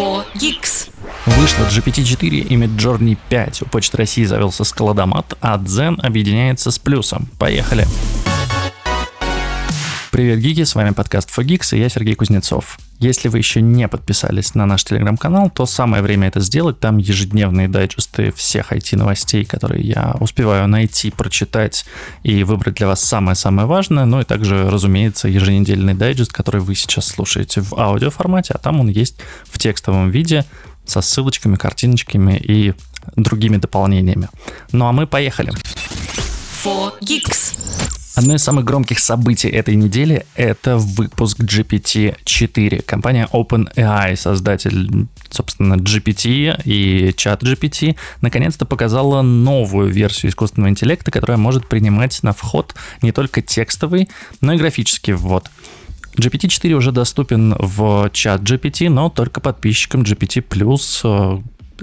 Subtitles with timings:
[0.00, 0.88] 4 Geeks.
[1.26, 3.62] Вышло GPT-4 и Midjourney 5.
[3.62, 7.28] У Почты России завелся складомат, а Zen объединяется с плюсом.
[7.38, 7.86] Поехали!
[10.10, 12.78] Привет, гики, с вами подкаст Fogix, и я Сергей Кузнецов.
[13.00, 16.80] Если вы еще не подписались на наш телеграм-канал, то самое время это сделать.
[16.80, 21.86] Там ежедневные дайджесты всех IT-новостей, которые я успеваю найти, прочитать
[22.22, 24.04] и выбрать для вас самое-самое важное.
[24.04, 28.88] Ну и также, разумеется, еженедельный дайджест, который вы сейчас слушаете в аудиоформате, а там он
[28.88, 30.44] есть в текстовом виде
[30.84, 32.74] со ссылочками, картиночками и
[33.16, 34.28] другими дополнениями.
[34.72, 35.52] Ну а мы поехали.
[36.62, 37.99] 4 Geeks.
[38.16, 42.82] Одно из самых громких событий этой недели— это выпуск GPT-4.
[42.82, 51.38] Компания OpenAI, создатель, собственно, GPT и чат GPT, наконец-то показала новую версию искусственного интеллекта, которая
[51.38, 54.08] может принимать на вход не только текстовый,
[54.40, 55.48] но и графический ввод.
[56.16, 60.42] GPT-4 уже доступен в чат GPT, но только подписчикам GPT+,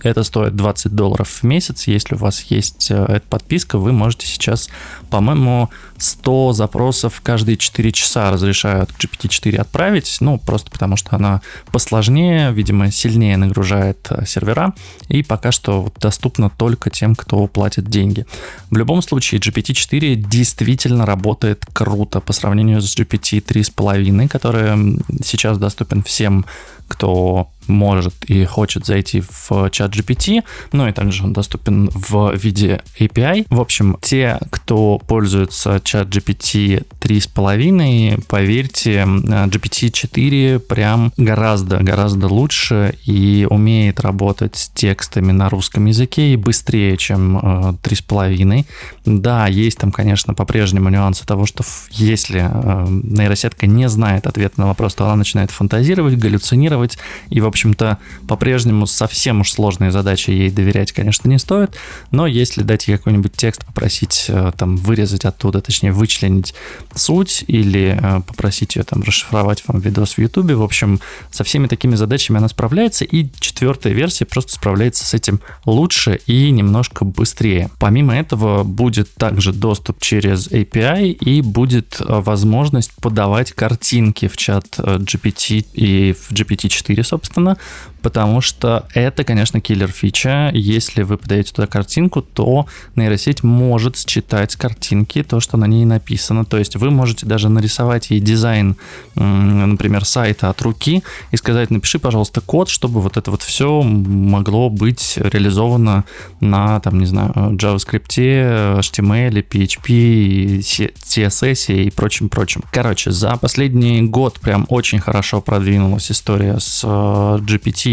[0.04, 1.88] это стоит 20 долларов в месяц.
[1.88, 4.70] Если у вас есть э, эта подписка, вы можете сейчас,
[5.10, 10.18] по-моему, 100 запросов каждые 4 часа разрешают GPT-4 отправить.
[10.20, 14.74] Ну, просто потому что она посложнее, видимо, сильнее нагружает э, сервера.
[15.08, 18.26] И пока что доступна только тем, кто платит деньги.
[18.70, 26.04] В любом случае, GPT-4 действительно работает круто по сравнению с GPT 3.5, который сейчас доступен
[26.04, 26.46] всем,
[26.88, 32.82] кто может и хочет зайти в чат GPT, ну и также он доступен в виде
[33.00, 33.46] API.
[33.50, 43.48] В общем, те, кто пользуется чат GPT 3.5, поверьте, GPT-4 прям гораздо, гораздо лучше и
[43.50, 48.60] умеет работать с текстами на русском языке и быстрее, чем 3.5.
[48.60, 48.64] Э,
[49.06, 54.68] да, есть там, конечно, по-прежнему нюансы того, что если э, нейросетка не знает ответ на
[54.68, 56.98] вопрос, то она начинает фантазировать, галлюцинировать
[57.30, 61.76] и, в общем-то, по-прежнему совсем уж сложные задачи ей доверять, конечно, не стоит,
[62.12, 66.54] но если дать ей какой-нибудь текст, попросить э, там вырезать оттуда, точнее вычленить
[66.94, 71.00] суть или э, попросить ее там расшифровать вам видос в Ютубе, в общем,
[71.32, 76.52] со всеми такими задачами она справляется, и четвертая версия просто справляется с этим лучше и
[76.52, 77.72] немножко быстрее.
[77.80, 84.78] Помимо этого будет также доступ через API и будет э, возможность подавать картинки в чат
[84.78, 87.64] GPT и в GPT-4, собственно, Ладно,
[88.08, 90.50] потому что это, конечно, киллер фича.
[90.54, 96.46] Если вы подаете туда картинку, то нейросеть может считать картинки, то, что на ней написано.
[96.46, 98.78] То есть вы можете даже нарисовать ей дизайн,
[99.16, 104.70] например, сайта от руки и сказать, напиши, пожалуйста, код, чтобы вот это вот все могло
[104.70, 106.06] быть реализовано
[106.40, 112.64] на, там, не знаю, JavaScript, HTML, PHP, CSS и прочим-прочим.
[112.72, 117.40] Короче, за последний год прям очень хорошо продвинулась история с э,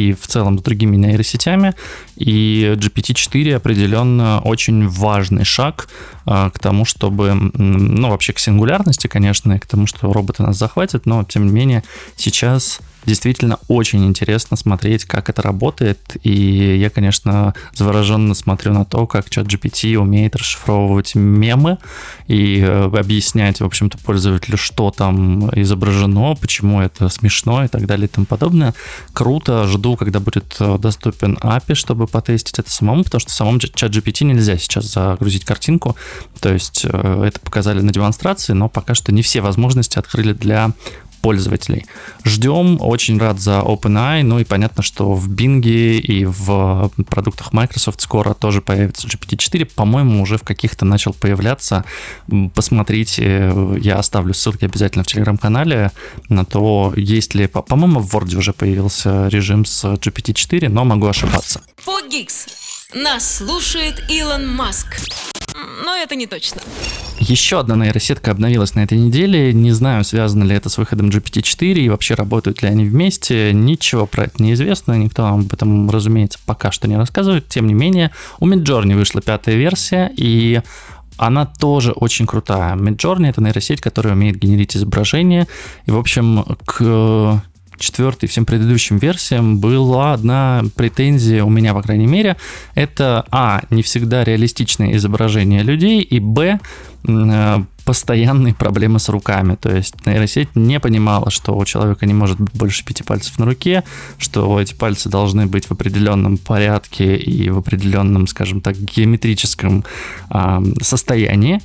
[0.05, 1.75] GPT в целом с другими нейросетями,
[2.17, 5.89] и GPT-4 определенно очень важный шаг
[6.27, 10.57] а, к тому, чтобы, ну, вообще к сингулярности, конечно, и к тому, что роботы нас
[10.57, 11.85] захватят, но, тем не менее,
[12.17, 15.99] сейчас действительно очень интересно смотреть, как это работает.
[16.23, 21.79] И я, конечно, завороженно смотрю на то, как чат GPT умеет расшифровывать мемы
[22.27, 28.07] и э, объяснять, в общем-то, пользователю, что там изображено, почему это смешно и так далее
[28.07, 28.75] и тому подобное.
[29.13, 33.61] Круто, жду, когда будет э, доступен API, чтобы потестить это самому, потому что в самом
[33.61, 35.97] чат GPT нельзя сейчас загрузить картинку.
[36.41, 40.73] То есть э, это показали на демонстрации, но пока что не все возможности открыли для
[41.25, 41.87] пользователей.
[42.23, 48.03] Ждем, очень рад за OpenAI, ну и понятно, что в Bing и в продуктах Microsoft
[48.03, 51.87] скоро тоже появится GPT-4, по-моему, уже в каких-то начал появляться.
[52.55, 55.93] Посмотрите, я оставлю ссылки обязательно в телеграм-канале
[56.29, 61.63] на то, есть ли, по-моему, в Word уже появился режим с GPT-4, но могу ошибаться.
[61.79, 62.49] Фогикс.
[62.95, 64.99] Нас слушает Илон Маск.
[65.85, 66.61] Но это не точно.
[67.19, 69.53] Еще одна нейросетка обновилась на этой неделе.
[69.53, 73.53] Не знаю, связано ли это с выходом GPT-4 и вообще работают ли они вместе.
[73.53, 74.93] Ничего про это неизвестно.
[74.95, 77.49] Никто вам об этом, разумеется, пока что не рассказывает.
[77.49, 80.61] Тем не менее, у Midjourney вышла пятая версия, и
[81.17, 82.75] она тоже очень крутая.
[82.75, 85.47] Midjourney— это нейросеть, которая умеет генерить изображения.
[85.87, 87.43] И, в общем, к
[87.85, 92.37] четвертой, всем предыдущим версиям была одна претензия у меня, по крайней мере.
[92.75, 96.59] Это, а, не всегда реалистичное изображение людей, и, б,
[97.07, 99.57] э, постоянные проблемы с руками.
[99.57, 103.47] То есть нейросеть не понимала, что у человека не может быть больше пяти пальцев на
[103.47, 103.85] руке,
[104.19, 109.85] что эти пальцы должны быть в определенном порядке и в определенном, скажем так, геометрическом
[110.31, 111.61] э, состоянии.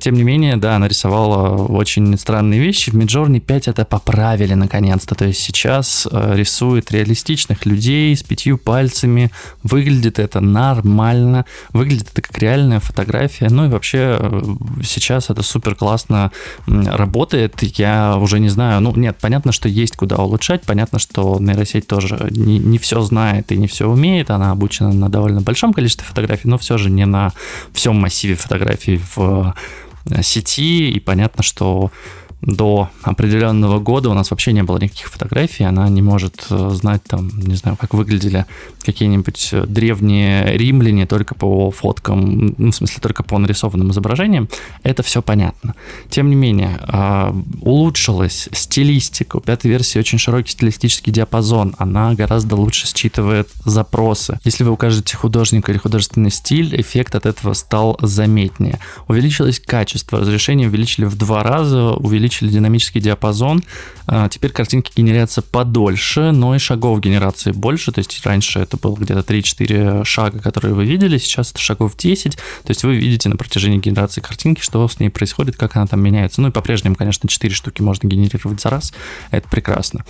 [0.00, 2.90] Тем не менее, да, она рисовала очень странные вещи.
[2.90, 5.14] В Midjourney 5 это поправили наконец-то.
[5.14, 9.32] То есть сейчас э, рисует реалистичных людей с пятью пальцами.
[9.62, 11.44] Выглядит это нормально.
[11.72, 13.48] Выглядит это как реальная фотография.
[13.48, 14.42] Ну и вообще э,
[14.84, 16.30] сейчас это супер классно
[16.66, 17.62] работает.
[17.62, 18.80] Я уже не знаю.
[18.80, 20.62] Ну, нет, понятно, что есть куда улучшать.
[20.62, 24.30] Понятно, что нейросеть тоже не, не все знает и не все умеет.
[24.30, 27.32] Она обучена на довольно большом количестве фотографий, но все же не на
[27.72, 29.54] всем массиве фотографий в
[30.10, 31.90] Э, сети, и понятно, что
[32.46, 37.02] до определенного года у нас вообще не было никаких фотографий, она не может э, знать
[37.04, 38.46] там, не знаю, как выглядели
[38.84, 44.48] какие-нибудь э, древние римляне только по фоткам, ну, в смысле, только по нарисованным изображениям,
[44.82, 45.74] это все понятно.
[46.10, 52.56] Тем не менее, а, улучшилась стилистика, у пятой версии очень широкий стилистический диапазон, она гораздо
[52.56, 54.38] лучше считывает запросы.
[54.44, 58.78] Если вы укажете художника или художественный стиль, эффект от этого стал заметнее.
[59.08, 63.62] Увеличилось качество, разрешение увеличили в два раза, увеличилось увеличили динамический диапазон.
[64.06, 67.92] А, теперь картинки генерятся подольше, но и шагов генерации больше.
[67.92, 72.36] То есть раньше это было где-то 3-4 шага, которые вы видели, сейчас это шагов 10.
[72.36, 76.00] То есть вы видите на протяжении генерации картинки, что с ней происходит, как она там
[76.00, 76.40] меняется.
[76.40, 78.92] Ну и по-прежнему, конечно, 4 штуки можно генерировать за раз.
[79.30, 80.04] Это прекрасно.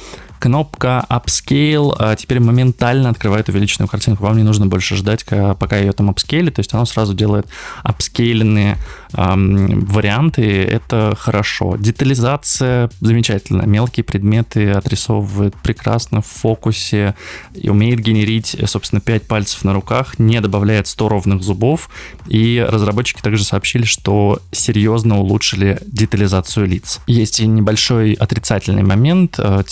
[0.45, 4.25] Кнопка Upscale а, теперь моментально открывает увеличенную картинку.
[4.25, 6.51] Вам не нужно больше ждать, пока ее там апскейли.
[6.51, 7.47] То есть она сразу делает
[7.83, 8.77] апскейленные
[9.15, 10.63] эм, варианты.
[10.63, 11.77] Это хорошо.
[11.79, 17.15] Детализация замечательная мелкие предметы отрисовывает прекрасно в фокусе
[17.55, 21.89] и умеет генерить, собственно, 5 пальцев на руках, не добавляет 100 ровных зубов.
[22.27, 27.01] И разработчики также сообщили, что серьезно улучшили детализацию лиц.
[27.07, 29.37] Есть и небольшой отрицательный момент.
[29.39, 29.63] Э,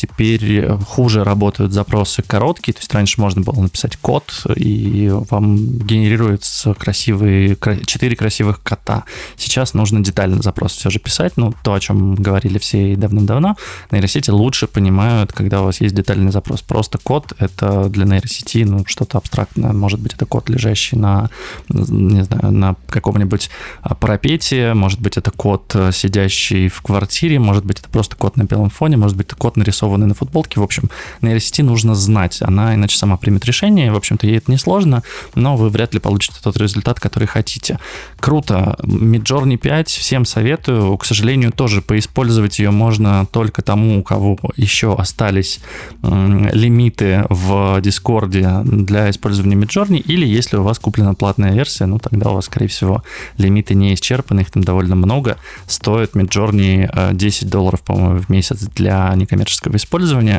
[0.86, 7.56] хуже работают запросы короткие, то есть раньше можно было написать код, и вам генерируются красивые,
[7.56, 9.04] 4 красивых кота.
[9.36, 13.56] Сейчас нужно детальный запрос все же писать, ну, то, о чем говорили все давным-давно.
[13.90, 16.62] Нейросети лучше понимают, когда у вас есть детальный запрос.
[16.62, 19.72] Просто код— это для нейросети ну, что-то абстрактное.
[19.72, 21.30] Может быть, это код, лежащий на,
[21.68, 23.50] не знаю, на каком-нибудь
[23.82, 28.36] а, парапете, может быть, это код, э, сидящий в квартире, может быть, это просто код
[28.36, 30.51] на белом фоне, может быть, это код, нарисованный на футболке.
[30.56, 30.90] В общем,
[31.20, 32.38] нейросети нужно знать.
[32.40, 33.93] Она иначе сама примет решение.
[33.93, 35.02] В общем-то, ей это не сложно,
[35.34, 37.78] но вы вряд ли получите тот результат, который хотите.
[38.20, 38.76] Круто.
[38.82, 40.96] Midjourney 5 всем советую.
[40.96, 45.60] К сожалению, тоже поиспользовать ее можно только тому, у кого еще остались
[46.02, 52.31] лимиты в Дискорде для использования Midjourney, или если у вас куплена платная версия, ну тогда
[52.31, 53.02] у вас, скорее всего,
[53.38, 55.37] лимиты не исчерпаны, их там довольно много.
[55.66, 60.31] Стоит Midjourney 10 э, долларов, по-моему, в месяц для некоммерческого использования.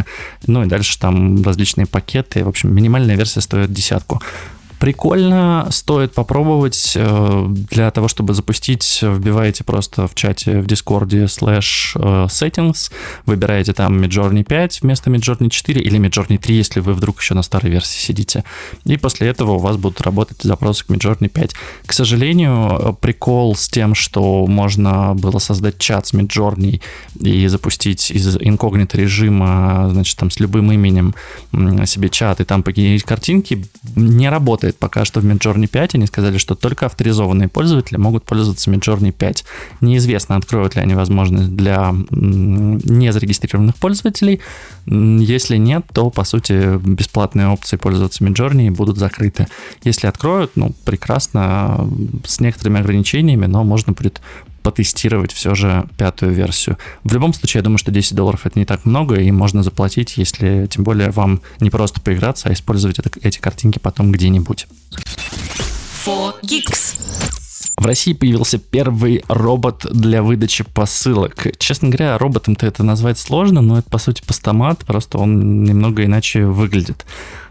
[0.47, 2.43] Ну и дальше там различные пакеты.
[2.43, 4.21] В общем, минимальная версия стоит десятку.
[4.83, 6.91] Прикольно, стоит попробовать.
[6.97, 12.91] Э, для того, чтобы запустить, вбиваете просто в чате в Дискорде slash э, settings,
[13.25, 17.43] выбираете там Midjourney 5 вместо Midjourney 4 или Midjourney 3, если вы вдруг еще на
[17.43, 18.43] старой версии сидите.
[18.83, 21.53] И после этого у вас будут работать запросы к Midjourney 5.
[21.85, 26.81] К сожалению, прикол с тем, что можно было создать чат с Midjourney
[27.21, 31.15] и запустить из инкогнито режима, значит, там с любым именем
[31.85, 33.65] себе чат и там погенерить картинки,
[33.95, 35.95] не работает работает пока что в Midjourney 5.
[35.95, 39.45] Они сказали, что только авторизованные пользователи могут пользоваться Midjourney 5.
[39.81, 44.39] Неизвестно, откроют ли они возможность для незарегистрированных пользователей.
[44.85, 49.47] Если нет, то, по сути, бесплатные опции пользоваться Midjourney будут закрыты.
[49.85, 51.87] Если откроют, ну, прекрасно,
[52.25, 54.21] с некоторыми ограничениями, но можно будет
[54.63, 56.77] потестировать все же пятую версию.
[57.03, 60.17] В любом случае, я думаю, что 10 долларов это не так много, и можно заплатить,
[60.17, 64.67] если тем более вам не просто поиграться, а использовать это, эти картинки потом где-нибудь.
[67.77, 71.47] В России появился первый робот для выдачи посылок.
[71.57, 76.45] Честно говоря, роботом-то это назвать сложно, но это по сути постамат, просто он немного иначе
[76.45, 77.05] выглядит.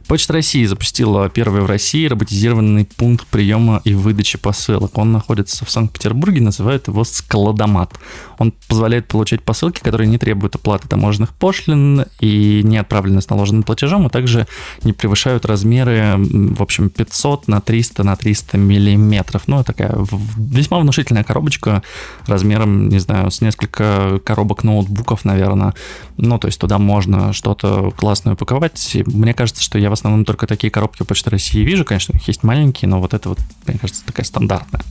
[0.09, 4.99] Почта России запустила первый в России роботизированный пункт приема и выдачи посылок.
[4.99, 7.95] Он находится в Санкт-Петербурге, называют его складомат.
[8.39, 13.63] Он позволяет получать посылки, которые не требуют оплаты таможенных пошлин и не отправлены с наложенным
[13.63, 14.49] платежом, а также
[14.83, 19.43] не превышают размеры, в общем, 500 на 300 на 300 миллиметров.
[19.47, 19.97] Ну, такая
[20.37, 21.83] весьма внушительная коробочка
[22.27, 25.75] размером, не знаю, с несколько коробок ноутбуков, наверное.
[26.17, 28.97] Ну, то есть туда можно что-то классное упаковать.
[29.07, 31.85] Мне кажется, что я в основном только такие коробки у Почты России вижу.
[31.85, 34.83] Конечно, у есть маленькие, но вот это вот, мне кажется, такая стандартная.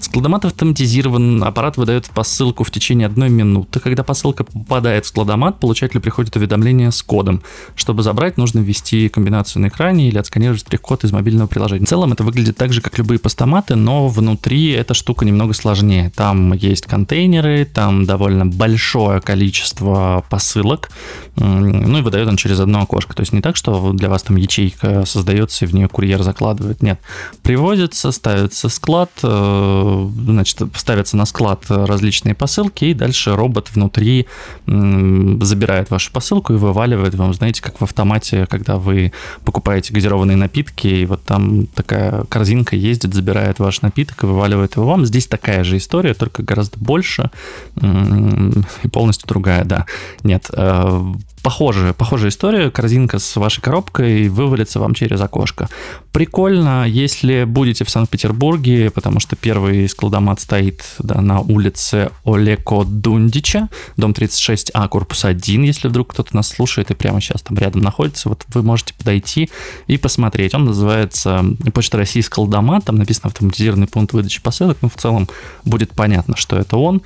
[0.00, 3.78] Складомат автоматизирован, аппарат выдает посылку в течение одной минуты.
[3.80, 7.42] Когда посылка попадает в складомат, получателю приходит уведомление с кодом.
[7.76, 11.86] Чтобы забрать, нужно ввести комбинацию на экране или отсканировать штрих-код из мобильного приложения.
[11.86, 16.10] В целом это выглядит так же, как любые постаматы, но внутри эта штука немного сложнее.
[16.14, 20.90] Там есть контейнеры, там довольно большое количество посылок,
[21.36, 23.14] ну и выдает он через одно окошко.
[23.14, 26.82] То есть не так, что для вас там ячейка создается и в нее курьер закладывает.
[26.82, 27.00] Нет.
[27.42, 34.26] Привозится, ставится склад, э, значит, ставятся на склад различные посылки, и дальше робот внутри
[34.66, 39.12] забирает вашу посылку и вываливает вам, знаете, как в автомате, когда вы
[39.44, 44.86] покупаете газированные напитки, и вот там такая корзинка ездит, забирает ваш напиток и вываливает его
[44.86, 45.04] вам.
[45.06, 47.30] Здесь такая же история, только гораздо больше
[47.76, 49.86] и полностью другая, да.
[50.22, 51.14] Нет, э,
[51.48, 52.70] похожая, похожая история.
[52.70, 55.70] Корзинка с вашей коробкой вывалится вам через окошко.
[56.12, 63.70] Прикольно, если будете в Санкт-Петербурге, потому что первый складомат стоит да, на улице Олеко Дундича,
[63.96, 68.28] дом 36А, корпус 1, если вдруг кто-то нас слушает и прямо сейчас там рядом находится,
[68.28, 69.48] вот вы можете подойти
[69.86, 70.54] и посмотреть.
[70.54, 75.26] Он называется Почта России складомат, там написано автоматизированный пункт выдачи посылок, ну в целом
[75.64, 77.00] будет понятно, что это он.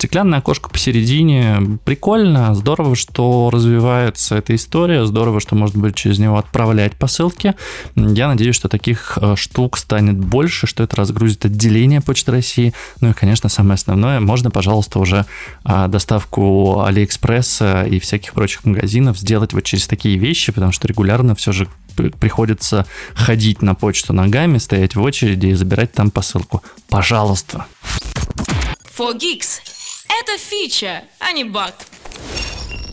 [0.00, 1.78] Стеклянное окошко посередине.
[1.84, 7.54] Прикольно, здорово, что развивается эта история, здорово, что можно будет через него отправлять посылки.
[7.96, 12.72] Я надеюсь, что таких э, штук станет больше, что это разгрузит отделение Почты России.
[13.02, 15.26] Ну и, конечно, самое основное, можно, пожалуйста, уже
[15.64, 21.34] а, доставку Алиэкспресса и всяких прочих магазинов сделать вот через такие вещи, потому что регулярно
[21.34, 26.62] все же приходится ходить на почту ногами, стоять в очереди и забирать там посылку.
[26.88, 27.66] Пожалуйста.
[28.96, 29.60] For Geeks
[30.20, 31.74] это фича, а не баг.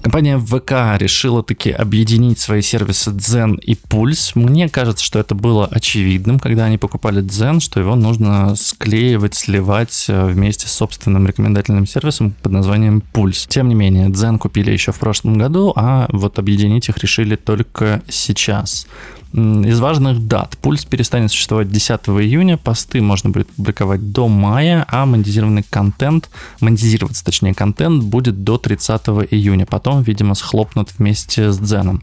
[0.08, 4.32] Компания ВК решила таки объединить свои сервисы Zen и Pulse.
[4.36, 10.06] Мне кажется, что это было очевидным, когда они покупали Zen, что его нужно склеивать, сливать
[10.08, 13.50] э, вместе с собственным рекомендательным сервисом под названием Pulse.
[13.50, 18.02] Тем не менее, Zen купили еще в прошлом году, а вот объединить их решили только
[18.08, 18.88] сейчас.
[19.38, 20.58] Из важных дат.
[20.58, 27.24] Пульс перестанет существовать 10 июня, посты можно будет публиковать до мая, а монетизированный контент, монетизироваться
[27.24, 29.68] точнее контент будет до 30 июня.
[29.68, 32.02] Потом, видимо, схлопнут вместе с Дзеном.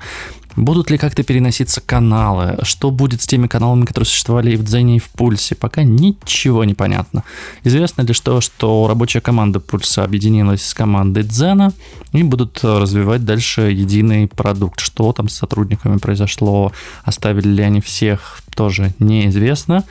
[0.57, 2.59] Будут ли как-то переноситься каналы?
[2.63, 5.55] Что будет с теми каналами, которые существовали и в Дзене, и в Пульсе?
[5.55, 7.25] Пока ничего не понятно.
[7.65, 11.73] Известно лишь то, что рабочая команда Пульса объединилась с командой Дзена
[12.13, 14.81] и будут развивать дальше единый продукт.
[14.81, 19.85] Что там с сотрудниками произошло, оставили ли они всех, тоже неизвестно.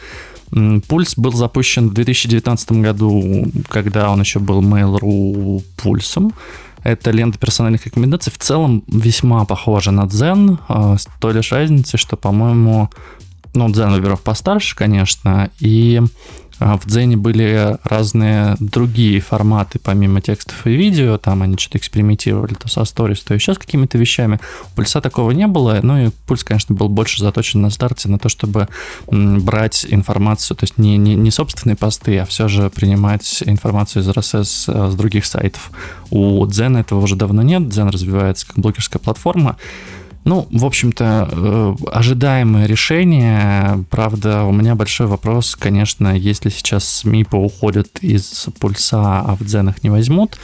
[0.87, 6.33] Пульс был запущен в 2019 году, когда он еще был Mail.ru пульсом.
[6.83, 8.31] Это лента персональных рекомендаций.
[8.31, 12.89] В целом весьма похожа на Zen, а, с той лишь разницей, что, по-моему,
[13.53, 16.01] ну, Zen, во-первых, постарше, конечно, и
[16.59, 22.67] в Дзене были разные другие форматы, помимо текстов и видео, там они что-то экспериментировали то
[22.67, 24.39] со сторис, то еще с какими-то вещами.
[24.71, 28.19] У Пульса такого не было, ну и Пульс, конечно, был больше заточен на старте на
[28.19, 28.67] то, чтобы
[29.07, 34.09] брать информацию, то есть не, не, не собственные посты, а все же принимать информацию из
[34.09, 35.71] RSS э, с других сайтов.
[36.09, 39.57] У Дзена этого уже давно нет, Дзен развивается как блогерская платформа,
[40.25, 43.83] ну, в общем-то, э, ожидаемое решение.
[43.89, 49.83] Правда, у меня большой вопрос, конечно, если сейчас СМИ поуходят из пульса, а в дзенах
[49.83, 50.37] не возьмут,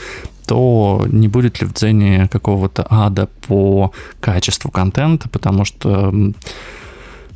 [0.46, 6.12] то не будет ли в дзене какого-то ада по качеству контента, потому что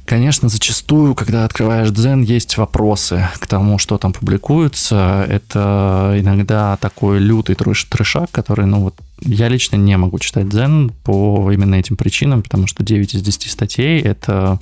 [0.07, 5.25] Конечно, зачастую, когда открываешь Дзен, есть вопросы к тому, что там публикуется.
[5.27, 10.93] Это иногда такой лютый трэш трешак, который, ну вот, я лично не могу читать Дзен
[11.05, 14.59] по именно этим причинам, потому что 9 из 10 статей— это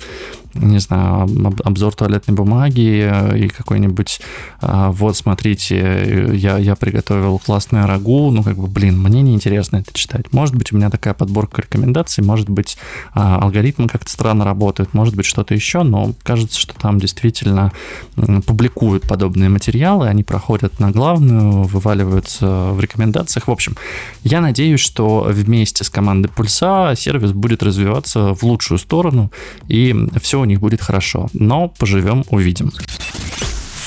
[0.55, 1.27] не знаю,
[1.63, 4.21] обзор туалетной бумаги и какой-нибудь,
[4.61, 9.91] а, вот, смотрите, я, я приготовил классное рагу, ну, как бы, блин, мне неинтересно это
[9.93, 10.31] читать.
[10.31, 12.77] Может быть, у меня такая подборка рекомендаций, может быть,
[13.13, 17.71] а, алгоритмы как-то странно работают, может быть, что-то еще, но кажется, что там действительно
[18.45, 23.47] публикуют подобные материалы, они проходят на главную, вываливаются в рекомендациях.
[23.47, 23.75] В общем,
[24.23, 29.31] я надеюсь, что вместе с командой Пульса сервис будет развиваться в лучшую сторону,
[29.67, 31.29] и все у них будет хорошо.
[31.33, 32.71] Но поживем, увидим.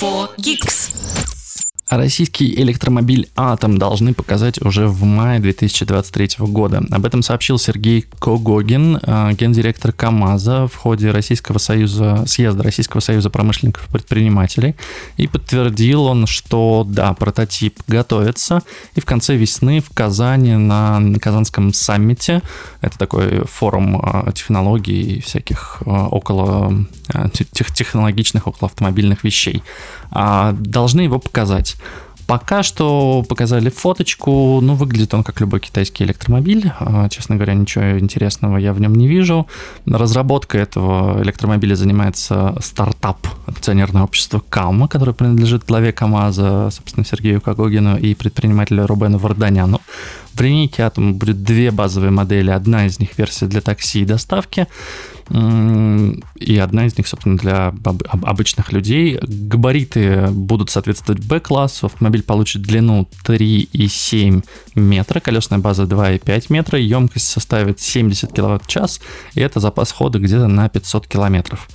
[0.01, 1.36] For Geeks.
[1.89, 6.83] А российский электромобиль «Атом» должны показать уже в мае 2023 года.
[6.91, 13.31] Об этом сообщил Сергей Когогин, э, гендиректор КАМАЗа в ходе Российского союза, съезда Российского союза
[13.31, 14.75] промышленников и предпринимателей.
[15.17, 18.65] И подтвердил он, что да, прототип готовится.
[18.97, 22.43] И в конце весны в Казани на Казанском саммите,
[22.81, 26.85] это такой форум э, технологий и всяких э, около
[27.53, 29.63] технологичных, около автомобильных вещей,
[30.11, 31.76] а, должны его показать.
[32.27, 36.73] Пока что показали фоточку, ну, выглядит он как любой китайский электромобиль.
[36.81, 39.47] А, честно говоря, ничего интересного я в нем не вижу.
[39.87, 47.97] Разработкой этого электромобиля занимается стартап акционерное общество КАМА, которое принадлежит главе КАМАЗа, собственно, Сергею Кагогину
[47.97, 49.81] и предпринимателю Рубену Варданяну.
[50.35, 52.51] В линейке Атома будет две базовые модели.
[52.51, 54.67] Одна из них версия для такси и доставки,
[55.29, 57.75] и одна из них, собственно, для
[58.23, 59.19] обычных людей.
[59.23, 61.87] Габариты будут соответствовать B-классу.
[61.87, 64.45] Автомобиль получит длину 3,7
[64.77, 69.01] метра, колесная база 2,5 метра, емкость составит 70 киловатт-час,
[69.35, 71.69] и это запас хода где-то на 500 километров.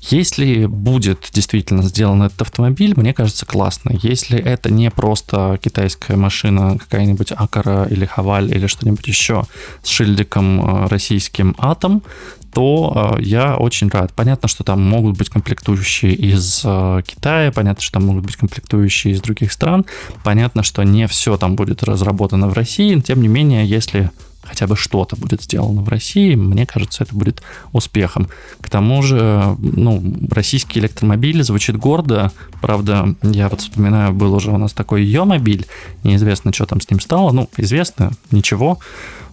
[0.00, 3.92] Если будет действительно сделан этот автомобиль, мне кажется, классно.
[4.02, 9.44] Если это не просто китайская машина, какая-нибудь Акара или Хаваль или что-нибудь еще
[9.82, 12.02] с шильдиком э, российским Атом,
[12.52, 14.12] то э, я очень рад.
[14.14, 19.12] Понятно, что там могут быть комплектующие из э, Китая, понятно, что там могут быть комплектующие
[19.14, 19.84] из других стран,
[20.24, 24.10] понятно, что не все там будет разработано в России, но тем не менее, если
[24.50, 27.40] хотя бы что-то будет сделано в России, мне кажется, это будет
[27.72, 28.28] успехом.
[28.60, 32.32] К тому же, ну, российский электромобиль звучит гордо.
[32.60, 35.66] Правда, я вот вспоминаю, был уже у нас такой Йомобиль,
[36.02, 37.30] неизвестно, что там с ним стало.
[37.30, 38.78] Ну, известно, ничего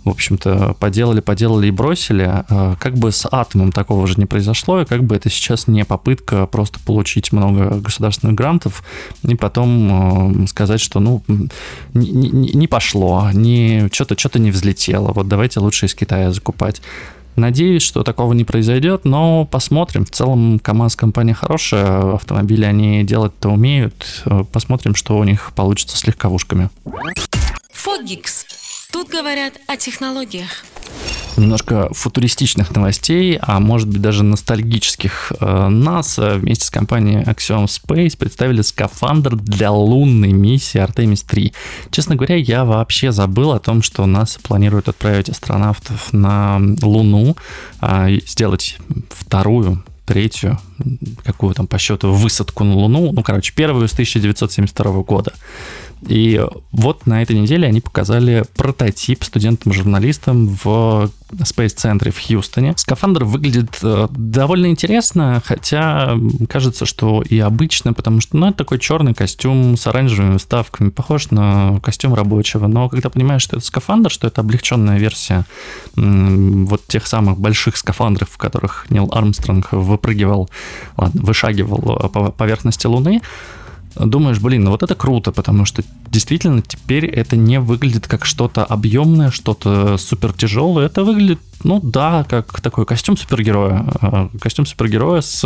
[0.08, 2.44] в общем-то, поделали, поделали и бросили.
[2.50, 5.86] А, как бы с атомом такого же не произошло, и как бы это сейчас не
[5.86, 8.84] попытка просто получить много государственных грантов
[9.24, 11.24] и потом сказать, что, ну,
[11.94, 16.82] не, не, не пошло, не, что-то что не взлетело, вот давайте лучше из Китая закупать.
[17.36, 20.06] Надеюсь, что такого не произойдет, но посмотрим.
[20.06, 24.24] В целом КАМАЗ компания хорошая, автомобили они делать-то умеют.
[24.52, 26.72] Посмотрим, что у них получится с легковушками.
[27.74, 28.46] Фогикс.
[28.92, 30.64] Тут говорят о технологиях.
[31.36, 35.34] Немножко футуристичных новостей, а может быть даже ностальгических.
[35.40, 41.54] НАСА э, вместе с компанией Axiom Space представили скафандр для лунной миссии Artemis 3.
[41.92, 47.38] Честно говоря, я вообще забыл о том, что НАСА планирует отправить астронавтов на Луну,
[47.82, 48.78] а, сделать
[49.12, 50.58] вторую третью,
[51.24, 55.34] какую там по счету, высадку на Луну, ну, короче, первую с 1972 года.
[56.02, 62.74] И вот на этой неделе они показали прототип студентам-журналистам в Space-центре в Хьюстоне.
[62.78, 66.16] Скафандр выглядит э, довольно интересно, хотя
[66.48, 71.32] кажется, что и обычно, потому что, ну, это такой черный костюм с оранжевыми вставками, похож
[71.32, 72.68] на костюм рабочего.
[72.68, 75.46] Но когда понимаешь, что это скафандр, что это облегченная версия
[75.96, 80.50] вот тех самых больших скафандров, в которых Нил Армстронг выпрыгивал,
[80.96, 83.22] ладно, вышагивал э, по поверхности Луны,
[84.06, 88.64] думаешь, блин, ну вот это круто, потому что действительно теперь это не выглядит как что-то
[88.64, 90.86] объемное, что-то супер тяжелое.
[90.86, 93.86] Это выглядит, ну да, как такой костюм супергероя.
[94.02, 95.44] Э, костюм супергероя с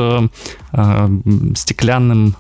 [0.74, 1.10] э,
[1.56, 2.36] стеклянным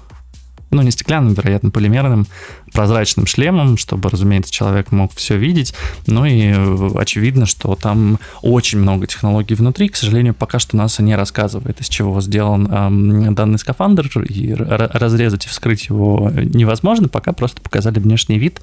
[0.71, 2.28] ну, не стеклянным, вероятно, полимерным,
[2.72, 5.74] прозрачным шлемом, чтобы, разумеется, человек мог все видеть.
[6.08, 9.90] Ну и э, очевидно, что там очень много технологий внутри.
[9.90, 15.46] К сожалению, пока что НАСА не рассказывает, из чего сделан э, данный скафандр, и разрезать
[15.46, 18.62] и вскрыть его невозможно, пока просто показали внешний вид.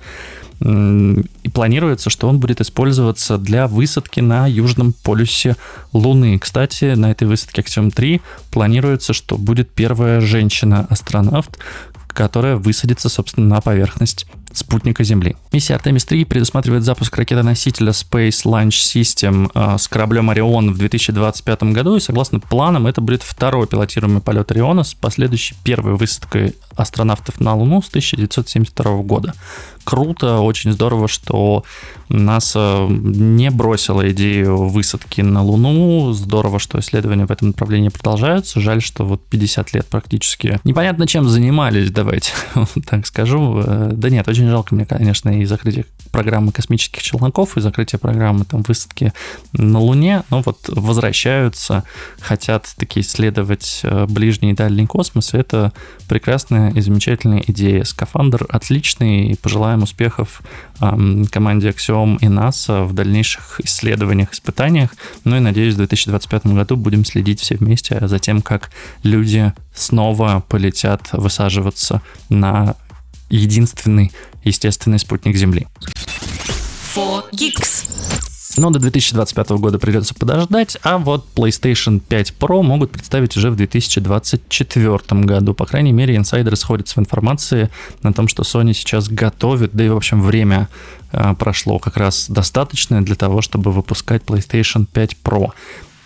[0.61, 5.57] И планируется, что он будет использоваться для высадки на южном полюсе
[5.92, 6.38] Луны.
[6.38, 11.59] Кстати, на этой высадке Аксиом-3 планируется, что будет первая женщина-астронавт,
[12.18, 15.37] которая высадится, собственно, на поверхность спутника Земли.
[15.52, 21.62] Миссия Artemis 3 предусматривает запуск ракетоносителя Space Launch System э, с кораблем Орион в 2025
[21.62, 27.38] году, и согласно планам это будет второй пилотируемый полет Ориона с последующей первой высадкой астронавтов
[27.38, 29.35] на Луну с 1972 года.
[29.88, 31.64] Круто, очень здорово, что
[32.11, 36.12] НАСА не бросила идею высадки на Луну.
[36.12, 38.61] Здорово, что исследования в этом направлении продолжаются.
[38.61, 42.33] Жаль, что вот 50 лет практически непонятно чем занимались, давайте
[42.87, 43.62] так скажу.
[43.64, 48.44] Э, да нет, очень жалко мне, конечно, и закрытие программы космических челноков, и закрытие программы
[48.44, 49.14] там высадки
[49.53, 50.22] на Луне.
[50.29, 51.85] Но вот возвращаются,
[52.20, 55.33] хотят такие исследовать э, ближний и дальний космос.
[55.33, 55.72] И это
[56.09, 57.85] прекрасная и замечательная идея.
[57.85, 60.42] Скафандр отличный, и пожелаем успехов
[60.80, 64.90] эм, команде Axiom и NASA в дальнейших исследованиях, испытаниях.
[65.24, 68.70] Ну и надеюсь, в 2025 году будем следить все вместе за тем, как
[69.02, 72.74] люди снова полетят высаживаться на
[73.30, 74.12] единственный
[74.44, 75.66] естественный спутник Земли.
[76.94, 78.27] 4Geeks.
[78.59, 83.57] Но до 2025 года придется подождать, а вот PlayStation 5 Pro могут представить уже в
[83.57, 85.55] 2024 году.
[85.55, 87.71] По крайней мере, инсайдеры сходятся в информации
[88.03, 90.68] на том, что Sony сейчас готовит, да и, в общем, время
[91.12, 95.53] э, прошло как раз достаточное для того, чтобы выпускать PlayStation 5 Pro.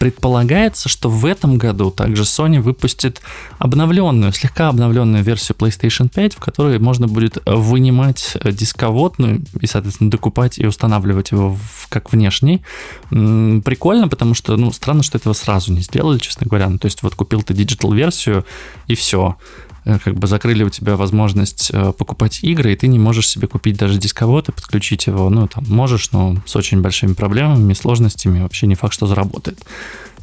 [0.02, 3.20] Предполагается, что в этом году также Sony выпустит
[3.58, 10.10] обновленную, слегка обновленную версию PlayStation 5, в которой можно будет вынимать дисковод, ну и, соответственно,
[10.10, 12.64] докупать и устанавливать его в, как внешний.
[13.10, 16.68] Прикольно, потому что, ну, странно, что этого сразу не сделали, честно говоря.
[16.68, 18.44] Ну, то есть вот купил ты digital-версию,
[18.88, 19.36] и все
[19.84, 23.76] как бы закрыли у тебя возможность э, покупать игры, и ты не можешь себе купить
[23.76, 25.28] даже дисковод и подключить его.
[25.28, 29.58] Ну, там, можешь, но с очень большими проблемами, сложностями, вообще не факт, что заработает.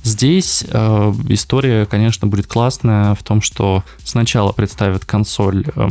[0.01, 5.87] Здесь э, история, конечно, будет классная в том, что сначала представят консоль э,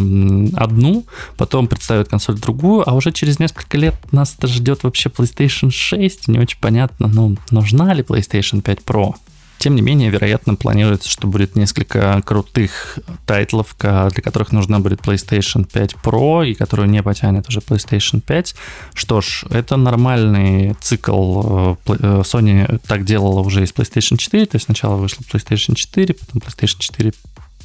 [0.57, 1.05] одну,
[1.37, 6.29] потом представят консоль другую, а уже через несколько лет нас ждет вообще PlayStation 6.
[6.29, 9.15] Не очень понятно, ну, нужна ли PlayStation 5 Pro.
[9.59, 15.65] Тем не менее, вероятно, планируется, что будет несколько крутых тайтлов, для которых нужна будет PlayStation
[15.71, 18.55] 5 Pro и которую не потянет уже PlayStation 5.
[18.95, 21.41] Что ж, это нормальный цикл.
[21.43, 25.75] Э, э, Sony так делала уже и с PlayStation 4, то есть сначала вышла PlayStation
[25.75, 27.13] 4, потом PlayStation 4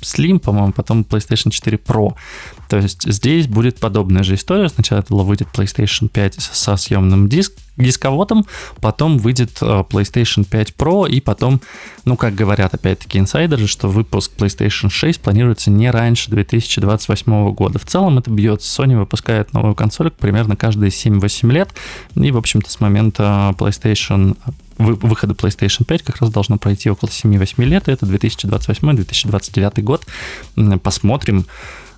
[0.03, 2.15] Slim, по-моему, потом PlayStation 4 Pro.
[2.69, 4.69] То есть здесь будет подобная же история.
[4.69, 8.45] Сначала выйдет PlayStation 5 со съемным диск, дисководом,
[8.81, 11.59] потом выйдет э, PlayStation 5 Pro, и потом,
[12.05, 17.79] ну, как говорят опять-таки инсайдеры, что выпуск PlayStation 6 планируется не раньше 2028 года.
[17.79, 18.83] В целом это бьется.
[18.83, 21.69] Sony выпускает новую консоль примерно каждые 7-8 лет,
[22.15, 24.37] и, в общем-то, с момента PlayStation
[24.77, 30.05] выхода PlayStation 5 как раз должно пройти около 7-8 лет, и это 2028-2029 год.
[30.81, 31.45] Посмотрим,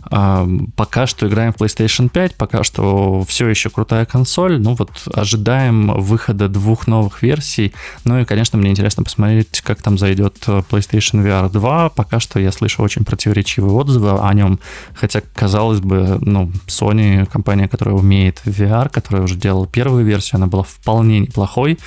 [0.09, 4.59] Пока что играем в PlayStation 5, пока что все еще крутая консоль.
[4.59, 7.73] Ну вот ожидаем выхода двух новых версий.
[8.03, 11.89] Ну и, конечно, мне интересно посмотреть, как там зайдет PlayStation VR 2.
[11.89, 14.59] Пока что я слышу очень противоречивые отзывы о нем.
[14.93, 20.45] Хотя, казалось бы, ну, Sony, компания, которая умеет VR, которая уже делала первую версию, она
[20.47, 21.79] была вполне неплохой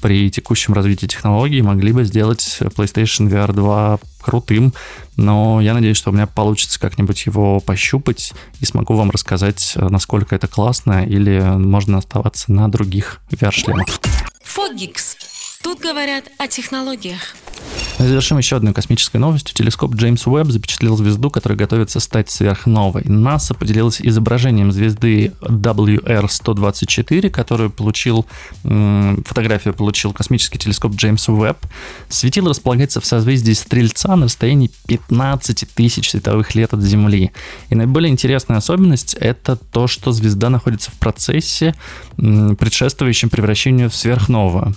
[0.00, 4.74] при текущем развитии технологий могли бы сделать PlayStation VR 2 крутым,
[5.16, 10.34] но я надеюсь, что у меня получится как-нибудь его пощупать и смогу вам рассказать, насколько
[10.34, 13.86] это классно, или можно оставаться на других VR-шлемах.
[14.44, 15.16] Фогикс.
[15.66, 17.34] Тут говорят о технологиях.
[17.98, 19.52] Завершим еще одной космической новостью.
[19.52, 23.02] Телескоп Джеймс Уэбб запечатлел звезду, которая готовится стать сверхновой.
[23.06, 28.26] НАСА поделилась изображением звезды WR-124, которую получил,
[28.62, 31.58] фотографию получил космический телескоп Джеймс Уэбб.
[32.08, 37.32] Светило располагается в созвездии Стрельца на расстоянии 15 тысяч световых лет от Земли.
[37.70, 41.74] И наиболее интересная особенность— это то, что звезда находится в процессе,
[42.16, 44.76] предшествующем превращению в сверхновую.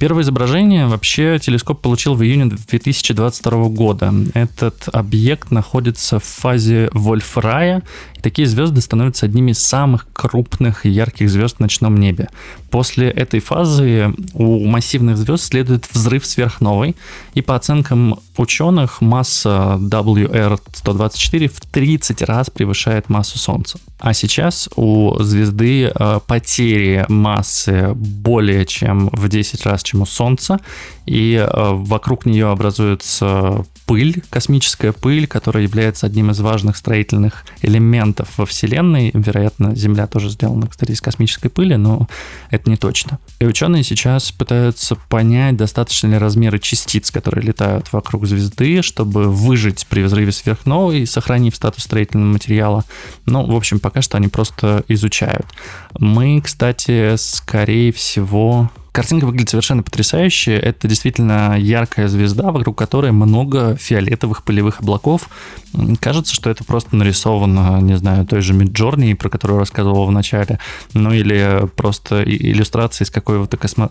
[0.00, 4.14] Первое изображение вообще телескоп получил в июне 2022 года.
[4.32, 7.82] Этот объект находится в фазе Вольфрая,
[8.16, 12.30] и такие звезды становятся одними из самых крупных и ярких звезд в ночном небе.
[12.70, 16.96] После этой фазы у массивных звезд следует взрыв сверхновой,
[17.34, 23.78] и по оценкам ученых масса WR-124 в 30 раз превышает массу Солнца.
[23.98, 30.58] А сейчас у звезды э, потери массы более чем в 10 раз, чем у Солнца,
[31.10, 38.28] и э, вокруг нее образуется пыль, космическая пыль, которая является одним из важных строительных элементов
[38.36, 39.10] во Вселенной.
[39.12, 42.06] Вероятно, Земля тоже сделана, кстати, из космической пыли, но
[42.50, 43.18] это не точно.
[43.40, 49.88] И ученые сейчас пытаются понять, достаточно ли размеры частиц, которые летают вокруг звезды, чтобы выжить
[49.90, 52.84] при взрыве сверхновой, сохранив статус строительного материала.
[53.26, 55.46] Ну, в общем, пока что они просто изучают.
[55.98, 60.56] Мы, кстати, скорее всего, Картинка выглядит совершенно потрясающе.
[60.56, 65.28] Это действительно яркая звезда, вокруг которой много фиолетовых пылевых облаков.
[66.00, 70.58] Кажется, что это просто нарисовано, не знаю, той же Midjourney, про которую рассказывал в начале,
[70.92, 73.88] ну или просто иллюстрация из какого-то космо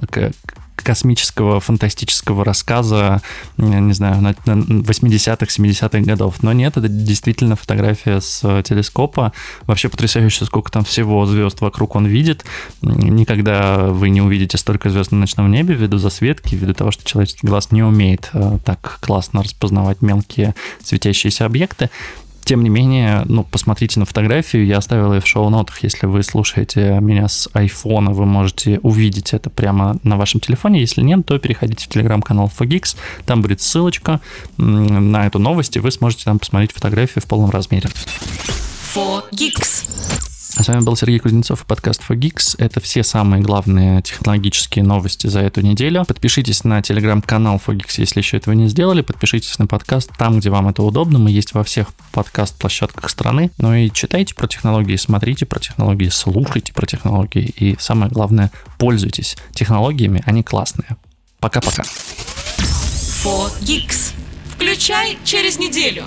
[0.81, 3.21] космического фантастического рассказа,
[3.57, 6.41] не знаю, 80-х, 70-х годов.
[6.41, 9.33] Но нет, это действительно фотография с э, телескопа.
[9.63, 12.45] Вообще потрясающе, сколько там всего звезд вокруг он видит.
[12.81, 17.47] Никогда вы не увидите столько звезд на ночном небе ввиду засветки, ввиду того, что человеческий
[17.47, 21.89] глаз не умеет э, так классно распознавать мелкие светящиеся объекты.
[22.49, 26.97] Тем не менее, ну, посмотрите на фотографию, я оставил ее в шоу-нотах, если вы слушаете
[26.99, 31.85] меня с айфона, вы можете увидеть это прямо на вашем телефоне, если нет, то переходите
[31.85, 34.19] в телеграм-канал Fogix, там будет ссылочка
[34.57, 37.87] на эту новость, и вы сможете там посмотреть фотографию в полном размере.
[38.95, 40.28] 4 Geeks.
[40.59, 42.55] А с вами был Сергей Кузнецов и подкаст For Geeks.
[42.57, 46.03] Это все самые главные технологические новости за эту неделю.
[46.03, 49.01] Подпишитесь на телеграм-канал For Geeks, если еще этого не сделали.
[49.01, 51.17] Подпишитесь на подкаст там, где вам это удобно.
[51.17, 53.51] Мы есть во всех подкаст-площадках страны.
[53.57, 57.53] Ну и читайте про технологии, смотрите про технологии, слушайте про технологии.
[57.55, 60.97] И самое главное, пользуйтесь технологиями, они классные.
[61.39, 61.83] Пока-пока.
[61.83, 61.93] 4
[63.61, 64.11] Geeks.
[64.55, 66.03] Включай через неделю.